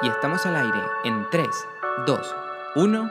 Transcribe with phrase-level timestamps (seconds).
[0.00, 1.48] Y estamos al aire en 3,
[2.06, 2.34] 2,
[2.76, 3.10] 1,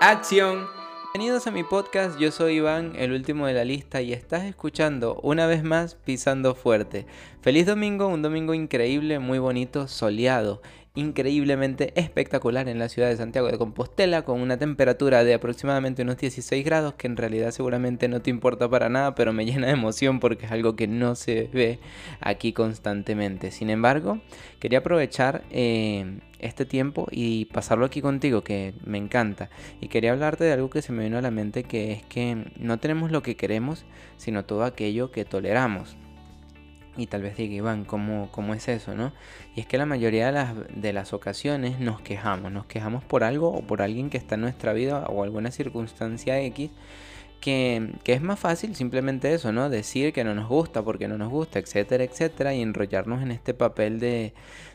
[0.00, 0.66] acción.
[1.12, 5.20] Bienvenidos a mi podcast, yo soy Iván, el último de la lista, y estás escuchando
[5.22, 7.04] una vez más Pisando Fuerte.
[7.42, 10.62] Feliz domingo, un domingo increíble, muy bonito, soleado
[10.96, 16.18] increíblemente espectacular en la ciudad de Santiago de Compostela con una temperatura de aproximadamente unos
[16.18, 19.72] 16 grados que en realidad seguramente no te importa para nada pero me llena de
[19.72, 21.80] emoción porque es algo que no se ve
[22.20, 23.50] aquí constantemente.
[23.50, 24.20] Sin embargo,
[24.60, 30.44] quería aprovechar eh, este tiempo y pasarlo aquí contigo que me encanta y quería hablarte
[30.44, 33.20] de algo que se me vino a la mente que es que no tenemos lo
[33.20, 33.84] que queremos
[34.16, 35.96] sino todo aquello que toleramos.
[36.96, 39.12] Y tal vez diga, Iván, ¿cómo, ¿cómo, es eso, no?
[39.56, 43.24] Y es que la mayoría de las, de las ocasiones nos quejamos, nos quejamos por
[43.24, 46.70] algo o por alguien que está en nuestra vida o alguna circunstancia X
[47.40, 49.68] que, que, es más fácil simplemente eso, ¿no?
[49.68, 53.52] Decir que no nos gusta porque no nos gusta, etcétera, etcétera, y enrollarnos en este
[53.52, 54.32] papel de,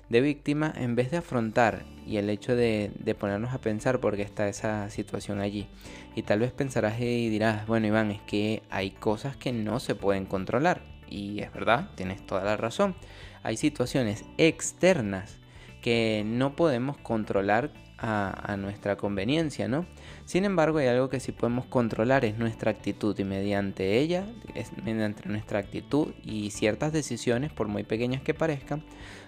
[0.09, 4.15] de víctima en vez de afrontar y el hecho de, de, ponernos a pensar por
[4.15, 5.67] qué está esa situación allí.
[6.15, 9.95] Y tal vez pensarás y dirás, bueno Iván, es que hay cosas que no se
[9.95, 12.95] pueden controlar y es verdad, tienes toda la razón.
[13.43, 15.37] Hay situaciones externas
[15.81, 19.85] que no podemos controlar a, nuestra conveniencia, ¿no?
[20.25, 24.71] Sin embargo, hay algo que sí podemos controlar, es nuestra actitud y mediante ella, es
[24.83, 28.83] mediante nuestra actitud y ciertas decisiones, por muy pequeñas que parezcan,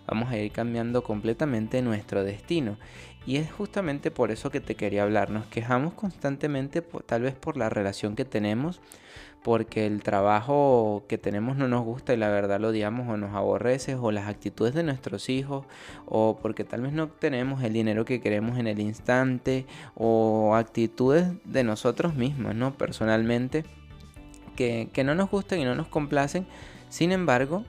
[0.07, 2.77] vamos a ir cambiando completamente nuestro destino.
[3.25, 5.29] Y es justamente por eso que te quería hablar.
[5.29, 8.81] Nos quejamos constantemente, tal vez por la relación que tenemos,
[9.43, 13.35] porque el trabajo que tenemos no nos gusta y la verdad lo odiamos o nos
[13.35, 15.65] aborrece, o las actitudes de nuestros hijos,
[16.07, 21.27] o porque tal vez no tenemos el dinero que queremos en el instante, o actitudes
[21.43, 22.73] de nosotros mismos, ¿no?
[22.73, 23.65] Personalmente,
[24.55, 26.47] que, que no nos gustan y no nos complacen.
[26.89, 27.65] Sin embargo,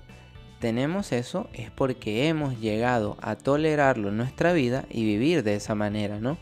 [0.62, 5.74] tenemos eso es porque hemos llegado a tolerarlo en nuestra vida y vivir de esa
[5.74, 6.38] manera, ¿no?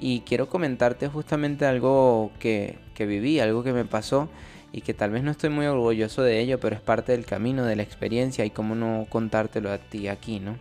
[0.00, 4.28] Y quiero comentarte justamente algo que, que viví, algo que me pasó
[4.72, 7.64] y que tal vez no estoy muy orgulloso de ello, pero es parte del camino,
[7.64, 10.58] de la experiencia y cómo no contártelo a ti aquí, ¿no?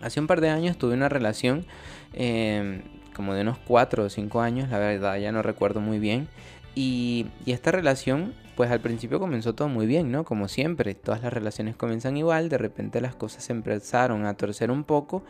[0.00, 1.66] Hace un par de años tuve una relación
[2.14, 2.84] em,
[3.14, 6.26] como de unos 4 o 5 años, la verdad ya no recuerdo muy bien,
[6.74, 10.24] y, y esta relación pues al principio comenzó todo muy bien, ¿no?
[10.24, 14.72] Como siempre, todas las relaciones comienzan igual, de repente las cosas se empezaron a torcer
[14.72, 15.22] un poco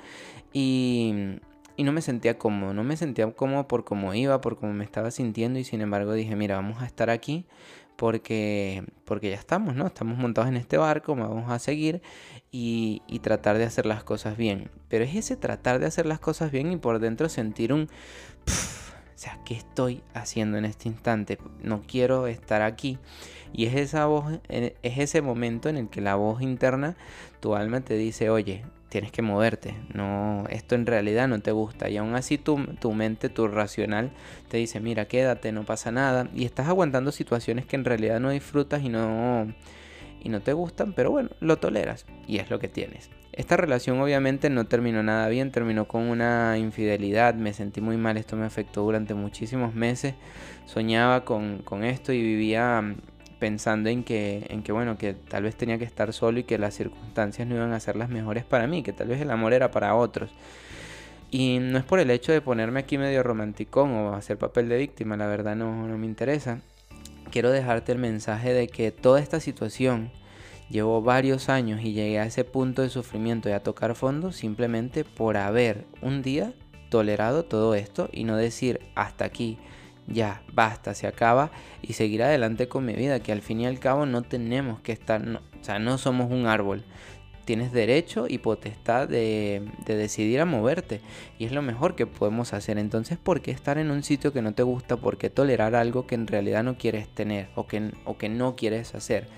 [0.50, 1.12] y,
[1.76, 4.82] y no me sentía cómodo, no me sentía cómodo por cómo iba, por cómo me
[4.82, 7.44] estaba sintiendo y sin embargo dije, mira, vamos a estar aquí
[7.96, 9.86] porque, porque ya estamos, ¿no?
[9.86, 12.00] Estamos montados en este barco, vamos a seguir
[12.50, 14.70] y, y tratar de hacer las cosas bien.
[14.88, 17.90] Pero es ese tratar de hacer las cosas bien y por dentro sentir un...
[19.18, 21.38] o sea, ¿qué estoy haciendo en este instante?
[21.60, 22.98] No quiero estar aquí.
[23.52, 26.94] Y es esa voz, es ese momento en el que la voz interna,
[27.40, 31.90] tu alma te dice, oye, tienes que moverte, no, esto en realidad no te gusta
[31.90, 34.12] y aún así tu, tu, mente, tu racional
[34.48, 38.30] te dice, mira, quédate, no pasa nada y estás aguantando situaciones que en realidad no
[38.30, 39.52] disfrutas y no,
[40.22, 43.10] y no te gustan, pero bueno, lo toleras y es lo que tienes.
[43.32, 48.16] Esta relación obviamente no terminó nada bien, terminó con una infidelidad, me sentí muy mal,
[48.16, 50.14] esto me afectó durante muchísimos meses,
[50.66, 52.96] soñaba con, con esto y vivía
[53.38, 56.58] pensando en que, en que, bueno, que tal vez tenía que estar solo y que
[56.58, 59.52] las circunstancias no iban a ser las mejores para mí, que tal vez el amor
[59.52, 60.30] era para otros.
[61.30, 64.78] Y no es por el hecho de ponerme aquí medio romanticón o hacer papel de
[64.78, 66.60] víctima, la verdad no, no me interesa.
[67.30, 70.10] Quiero dejarte el mensaje de que toda esta situación
[70.70, 75.04] llevó varios años y llegué a ese punto de sufrimiento y a tocar fondo simplemente
[75.04, 76.52] por haber un día
[76.90, 79.58] tolerado todo esto y no decir hasta aquí
[80.10, 81.50] ya, basta, se acaba
[81.82, 84.92] y seguir adelante con mi vida, que al fin y al cabo no tenemos que
[84.92, 86.84] estar, o sea, no somos un árbol.
[87.48, 91.00] Tienes derecho y potestad de, de, decidir a moverte
[91.38, 92.76] y es lo mejor que podemos hacer.
[92.76, 94.98] Entonces, ¿por qué estar en un sitio que no te gusta?
[94.98, 98.54] ¿Por qué tolerar algo que en realidad no quieres tener o que, o que no
[98.54, 99.28] quieres hacer?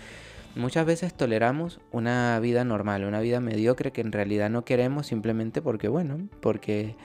[0.57, 5.63] Muchas veces toleramos una vida normal, una vida mediocre que en realidad no queremos simplemente
[5.63, 6.97] porque, bueno, porque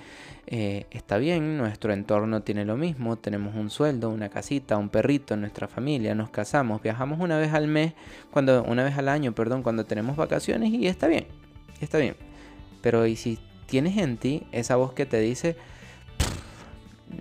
[0.48, 5.38] eh, está bien, nuestro entorno tiene lo mismo, tenemos un sueldo, una casita, un perrito
[5.38, 7.94] nuestra familia, nos casamos, viajamos una vez al mes,
[8.32, 11.28] cuando, una vez al año, perdón, cuando tenemos vacaciones y está bien,
[11.82, 12.16] está bien.
[12.82, 13.38] Pero y si
[13.68, 15.56] tienes en ti esa voz que te dice,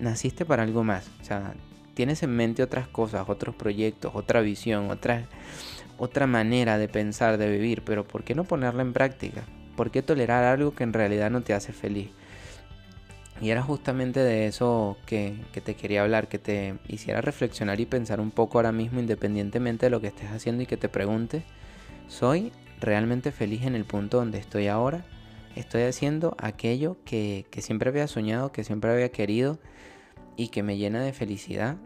[0.00, 1.54] naciste para algo más, o sea,
[1.94, 5.26] tienes en mente otras cosas, otros proyectos, otra visión, otra,
[5.98, 9.44] otra manera de pensar, de vivir, pero ¿por qué no ponerla en práctica?
[9.76, 12.10] ¿Por qué tolerar algo que en realidad no te hace feliz?
[13.40, 18.20] Y era justamente de eso que, te quería hablar, que te hiciera reflexionar y pensar
[18.20, 21.42] un poco ahora mismo independientemente de lo que estés haciendo y que te preguntes,
[22.06, 25.04] ¿soy realmente feliz en el punto donde estoy ahora?
[25.56, 29.58] estoy haciendo aquello que, que siempre había soñado, que siempre había querido
[30.36, 31.76] y que me llena de felicidad,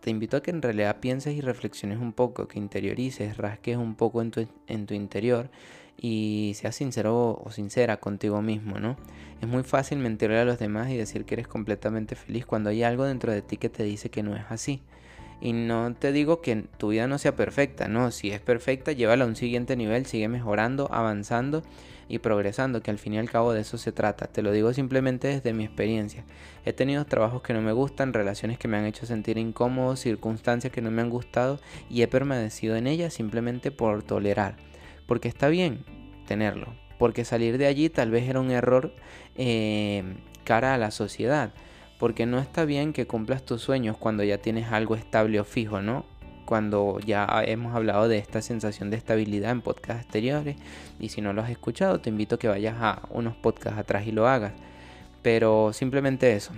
[0.00, 3.94] te invito a que en realidad pienses y reflexiones un poco, que interiorices, rasques un
[3.94, 5.48] poco en tu, en tu interior
[5.96, 8.96] y seas sincero o sincera contigo mismo, ¿no?
[9.40, 12.82] Es muy fácil mentirle a los demás y decir que eres completamente feliz cuando hay
[12.82, 14.82] algo dentro de ti que te dice que no es así.
[15.40, 19.24] Y no te digo que tu vida no sea perfecta, no, si es perfecta, llévala
[19.24, 21.62] a un siguiente nivel, sigue mejorando, avanzando
[22.08, 24.26] y progresando, que al fin y al cabo de eso se trata.
[24.26, 26.24] Te lo digo simplemente desde mi experiencia.
[26.64, 30.72] He tenido trabajos que no me gustan, relaciones que me han hecho sentir incómodo, circunstancias
[30.72, 31.60] que no me han gustado
[31.90, 34.56] y he permanecido en ellas simplemente por tolerar.
[35.06, 35.84] Porque está bien
[36.26, 38.94] tenerlo, porque salir de allí tal vez era un error
[39.36, 40.02] eh,
[40.44, 41.52] cara a la sociedad
[41.98, 45.80] porque no está bien que cumplas tus sueños cuando ya tienes algo estable o fijo,
[45.80, 46.04] ¿no?
[46.44, 50.56] Cuando ya hemos hablado de esta sensación de estabilidad en podcasts anteriores
[51.00, 54.06] y si no lo has escuchado te invito a que vayas a unos podcasts atrás
[54.06, 54.52] y lo hagas.
[55.22, 56.52] Pero simplemente eso,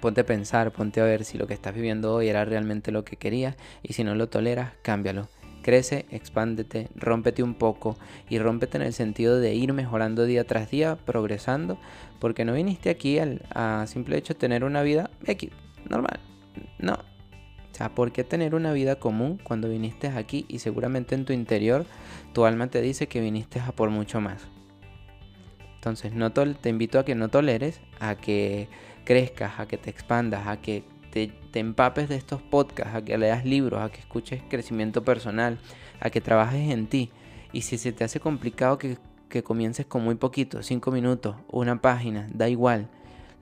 [0.00, 3.04] ponte a pensar, ponte a ver si lo que estás viviendo hoy era realmente lo
[3.04, 5.28] que querías y si no lo toleras, cámbialo.
[5.62, 7.98] Crece, expándete, rómpete un poco
[8.30, 11.78] y rómpete en el sentido de ir mejorando día tras día, progresando,
[12.18, 15.50] porque no viniste aquí al, a simple hecho tener una vida X,
[15.88, 16.18] normal.
[16.78, 17.09] No.
[17.80, 21.86] Sea, ¿por qué tener una vida común cuando viniste aquí y seguramente en tu interior
[22.34, 24.42] tu alma te dice que viniste a por mucho más?
[25.76, 28.68] Entonces, no te invito a que no toleres, a que
[29.06, 33.46] crezcas, a que te expandas, a que te, empapes de estos podcasts, a que leas
[33.46, 35.58] libros, a que escuches crecimiento personal,
[36.00, 37.10] a que trabajes en ti.
[37.50, 38.98] Y si se te hace complicado que,
[39.30, 42.90] que comiences con muy poquito, 5 minutos, una página, da igual.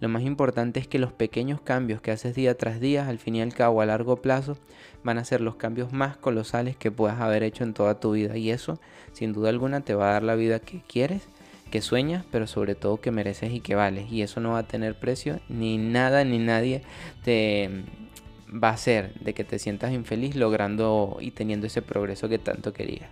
[0.01, 3.37] Lo más importante es que los pequeños cambios que haces día tras día, al fin
[3.37, 4.57] y al cabo a largo plazo,
[5.03, 8.37] van a ser los cambios más colosales que puedas haber hecho en toda tu vida.
[8.37, 8.81] Y eso,
[9.13, 11.29] sin duda alguna, te va a dar la vida que quieres
[11.71, 14.11] que sueñas, pero sobre todo que mereces y que vales.
[14.11, 16.83] Y eso no va a tener precio, ni nada ni nadie
[17.25, 17.85] te
[18.51, 22.73] va a hacer de que te sientas infeliz logrando y teniendo ese progreso que tanto
[22.73, 23.11] querías.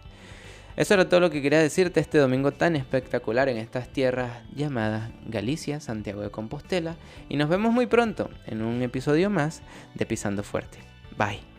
[0.77, 5.11] Eso era todo lo que quería decirte este domingo tan espectacular en estas tierras llamadas
[5.27, 6.97] Galicia, Santiago de Compostela.
[7.31, 9.63] Y nos vemos muy pronto en un episodio más
[9.95, 10.79] de Pisando Fuerte.
[11.17, 11.56] Bye.